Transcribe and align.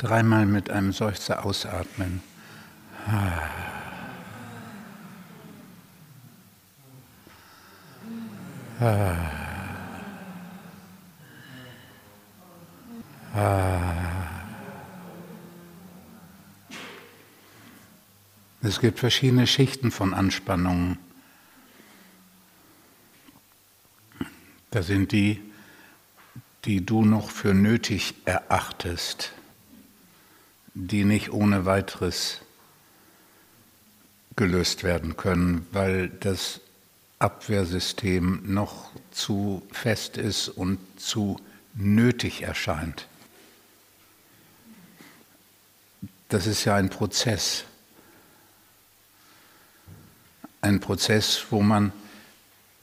Dreimal 0.00 0.46
mit 0.46 0.70
einem 0.70 0.94
Seufzer 0.94 1.44
ausatmen. 1.44 2.22
Es 18.62 18.80
gibt 18.80 19.00
verschiedene 19.00 19.46
Schichten 19.46 19.90
von 19.90 20.14
Anspannungen. 20.14 20.96
Da 24.70 24.82
sind 24.82 25.12
die, 25.12 25.42
die 26.64 26.86
du 26.86 27.04
noch 27.04 27.30
für 27.30 27.52
nötig 27.52 28.14
erachtest 28.24 29.34
die 30.74 31.04
nicht 31.04 31.32
ohne 31.32 31.64
weiteres 31.64 32.40
gelöst 34.36 34.84
werden 34.84 35.16
können, 35.16 35.66
weil 35.72 36.08
das 36.08 36.60
Abwehrsystem 37.18 38.40
noch 38.44 38.90
zu 39.10 39.62
fest 39.72 40.16
ist 40.16 40.48
und 40.48 40.78
zu 40.96 41.38
nötig 41.74 42.42
erscheint. 42.42 43.06
Das 46.28 46.46
ist 46.46 46.64
ja 46.64 46.76
ein 46.76 46.88
Prozess. 46.88 47.64
Ein 50.62 50.80
Prozess, 50.80 51.44
wo 51.50 51.60
man 51.60 51.92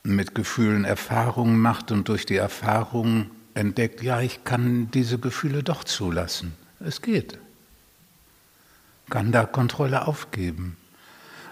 mit 0.04 0.36
Gefühlen 0.36 0.84
Erfahrungen 0.84 1.60
macht 1.60 1.92
und 1.92 2.08
durch 2.08 2.26
die 2.26 2.36
Erfahrungen 2.36 3.32
entdeckt, 3.54 4.04
ja, 4.04 4.22
ich 4.22 4.44
kann 4.44 4.92
diese 4.92 5.18
Gefühle 5.18 5.64
doch 5.64 5.84
zulassen. 5.84 6.54
Es 6.80 7.02
geht 7.02 7.40
kann 9.10 9.32
da 9.32 9.46
Kontrolle 9.46 10.08
aufgeben. 10.08 10.78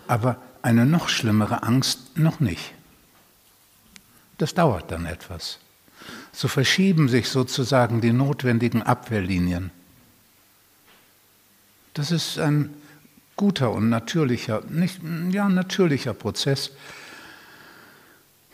Aber 0.08 0.38
eine 0.62 0.86
noch 0.86 1.10
schlimmere 1.10 1.64
Angst 1.64 2.18
noch 2.18 2.40
nicht. 2.40 2.74
Das 4.38 4.54
dauert 4.54 4.92
dann 4.92 5.06
etwas. 5.06 5.60
So 6.32 6.48
verschieben 6.48 7.08
sich 7.08 7.30
sozusagen 7.30 8.02
die 8.02 8.12
notwendigen 8.12 8.84
Abwehrlinien. 8.84 9.72
Das 11.94 12.12
ist 12.12 12.38
ein 12.40 12.74
guter 13.38 13.72
und 13.72 13.90
natürlicher, 13.90 14.62
nicht, 14.68 15.00
ja, 15.32 15.48
natürlicher 15.48 16.14
Prozess, 16.14 16.72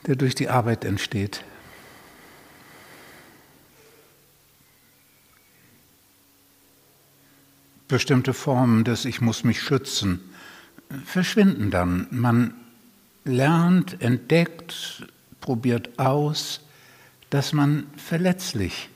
der 0.05 0.15
durch 0.15 0.35
die 0.35 0.49
Arbeit 0.49 0.85
entsteht. 0.85 1.43
Bestimmte 7.91 8.33
Formen 8.33 8.83
des 8.83 9.05
Ich 9.05 9.21
muss 9.21 9.43
mich 9.43 9.61
schützen 9.61 10.19
verschwinden 11.05 11.71
dann. 11.71 12.07
Man 12.11 12.53
lernt, 13.23 14.01
entdeckt, 14.01 15.05
probiert 15.39 15.99
aus, 15.99 16.61
dass 17.29 17.53
man 17.53 17.85
verletzlich 17.95 18.89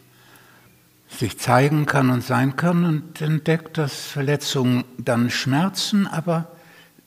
sich 1.07 1.39
zeigen 1.39 1.85
kann 1.85 2.09
und 2.09 2.23
sein 2.23 2.55
kann 2.55 2.83
und 2.83 3.21
entdeckt, 3.21 3.77
dass 3.77 4.05
Verletzungen 4.05 4.83
dann 4.97 5.29
schmerzen, 5.29 6.07
aber 6.07 6.51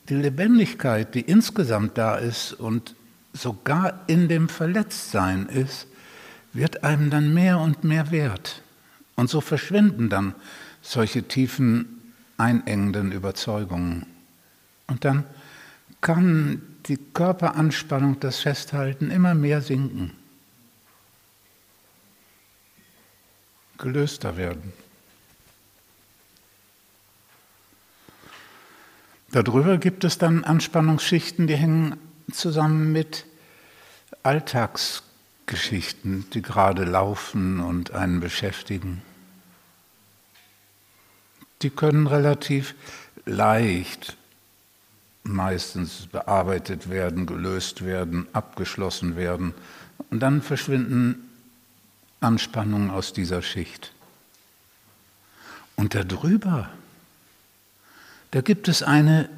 die 0.07 0.15
Lebendigkeit, 0.15 1.13
die 1.13 1.21
insgesamt 1.21 1.97
da 1.97 2.15
ist 2.15 2.53
und 2.53 2.95
sogar 3.33 4.01
in 4.07 4.27
dem 4.27 4.49
Verletztsein 4.49 5.45
ist, 5.47 5.85
wird 6.53 6.83
einem 6.83 7.11
dann 7.11 7.33
mehr 7.33 7.59
und 7.59 7.83
mehr 7.83 8.09
wert. 8.09 8.63
Und 9.15 9.29
so 9.29 9.41
verschwinden 9.41 10.09
dann 10.09 10.33
solche 10.81 11.27
tiefen, 11.27 12.13
einengenden 12.37 13.11
Überzeugungen. 13.11 14.05
Und 14.87 15.05
dann 15.05 15.25
kann 16.01 16.61
die 16.85 16.97
Körperanspannung, 16.97 18.19
das 18.19 18.39
Festhalten 18.39 19.11
immer 19.11 19.35
mehr 19.35 19.61
sinken, 19.61 20.13
gelöster 23.77 24.37
werden. 24.37 24.73
Darüber 29.31 29.77
gibt 29.77 30.03
es 30.03 30.17
dann 30.17 30.43
Anspannungsschichten, 30.43 31.45
die 31.45 31.55
hängen 31.55 31.97
zusammen 32.31 32.91
mit 32.91 33.27
Alltagsgeschichten, 34.23 36.27
die 36.31 36.41
gerade 36.41 36.83
laufen 36.83 37.59
und 37.59 37.91
einen 37.91 38.21
beschäftigen 38.21 39.03
die 41.61 41.69
können 41.69 42.07
relativ 42.07 42.75
leicht 43.25 44.17
meistens 45.23 46.07
bearbeitet 46.07 46.89
werden, 46.89 47.25
gelöst 47.25 47.85
werden, 47.85 48.27
abgeschlossen 48.33 49.15
werden. 49.15 49.53
Und 50.09 50.21
dann 50.21 50.41
verschwinden 50.41 51.29
Anspannungen 52.21 52.89
aus 52.89 53.13
dieser 53.13 53.41
Schicht. 53.41 53.93
Und 55.75 55.95
darüber, 55.95 56.69
da 58.31 58.41
gibt 58.41 58.67
es 58.67 58.83
eine 58.83 59.29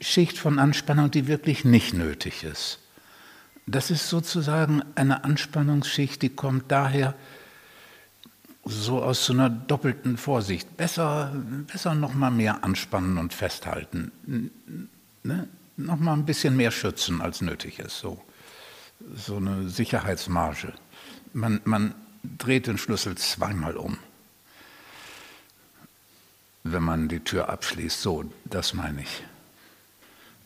Schicht 0.00 0.38
von 0.38 0.58
Anspannung, 0.58 1.10
die 1.10 1.26
wirklich 1.26 1.64
nicht 1.64 1.92
nötig 1.92 2.44
ist. 2.44 2.78
Das 3.66 3.90
ist 3.90 4.08
sozusagen 4.08 4.82
eine 4.94 5.24
Anspannungsschicht, 5.24 6.22
die 6.22 6.30
kommt 6.30 6.70
daher, 6.70 7.14
so 8.64 9.02
aus 9.02 9.26
so 9.26 9.32
einer 9.32 9.50
doppelten 9.50 10.16
Vorsicht. 10.16 10.76
Besser, 10.76 11.32
besser 11.66 11.94
noch 11.94 12.14
mal 12.14 12.30
mehr 12.30 12.62
anspannen 12.64 13.18
und 13.18 13.32
festhalten. 13.32 14.12
Ne? 15.22 15.48
Noch 15.76 15.98
mal 15.98 16.12
ein 16.12 16.26
bisschen 16.26 16.56
mehr 16.56 16.70
schützen, 16.70 17.20
als 17.20 17.40
nötig 17.40 17.78
ist. 17.78 17.98
So, 17.98 18.22
so 19.14 19.36
eine 19.36 19.68
Sicherheitsmarge. 19.68 20.72
Man, 21.32 21.60
man 21.64 21.94
dreht 22.22 22.66
den 22.66 22.78
Schlüssel 22.78 23.16
zweimal 23.16 23.76
um, 23.76 23.98
wenn 26.62 26.82
man 26.82 27.08
die 27.08 27.20
Tür 27.20 27.48
abschließt. 27.48 28.00
So, 28.00 28.30
das 28.44 28.74
meine 28.74 29.02
ich. 29.02 29.24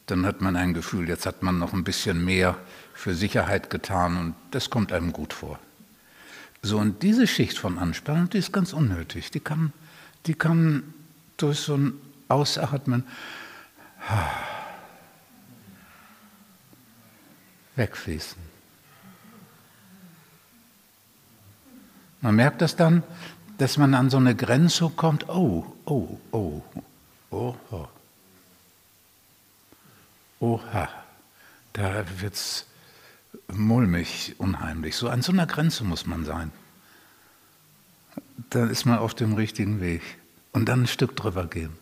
Dann 0.06 0.24
hat 0.24 0.40
man 0.40 0.56
ein 0.56 0.72
Gefühl, 0.72 1.08
jetzt 1.08 1.26
hat 1.26 1.42
man 1.42 1.58
noch 1.58 1.72
ein 1.72 1.84
bisschen 1.84 2.24
mehr 2.24 2.56
für 2.94 3.14
Sicherheit 3.14 3.68
getan 3.68 4.16
und 4.16 4.34
das 4.52 4.70
kommt 4.70 4.92
einem 4.92 5.12
gut 5.12 5.32
vor. 5.32 5.58
So, 6.66 6.78
und 6.78 7.04
diese 7.04 7.28
Schicht 7.28 7.58
von 7.58 7.78
Anspannung, 7.78 8.28
die 8.28 8.38
ist 8.38 8.52
ganz 8.52 8.72
unnötig. 8.72 9.30
Die 9.30 9.38
kann, 9.38 9.72
die 10.26 10.34
kann 10.34 10.94
durch 11.36 11.60
so 11.60 11.76
ein 11.76 11.92
Ausatmen 12.26 13.06
wegfließen. 17.76 18.42
Man 22.20 22.34
merkt 22.34 22.60
das 22.62 22.74
dann, 22.74 23.04
dass 23.58 23.76
man 23.78 23.94
an 23.94 24.10
so 24.10 24.16
eine 24.16 24.34
Grenze 24.34 24.90
kommt, 24.90 25.28
oh, 25.28 25.72
oh, 25.84 26.18
oh, 26.32 26.62
oh, 27.30 27.54
oh. 27.70 27.88
Oha, 30.40 30.88
da 31.74 32.04
wird 32.20 32.34
es 32.34 32.66
mulmig, 33.52 34.34
unheimlich. 34.38 34.96
So 34.96 35.08
an 35.08 35.22
so 35.22 35.32
einer 35.32 35.46
Grenze 35.46 35.84
muss 35.84 36.06
man 36.06 36.24
sein. 36.24 36.52
Dann 38.50 38.70
ist 38.70 38.84
man 38.84 38.98
auf 38.98 39.14
dem 39.14 39.34
richtigen 39.34 39.80
Weg. 39.80 40.02
Und 40.52 40.68
dann 40.68 40.82
ein 40.82 40.86
Stück 40.86 41.16
drüber 41.16 41.46
gehen. 41.46 41.76